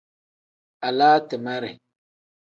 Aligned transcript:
Alaa 0.87 1.17
timere. 1.27 1.71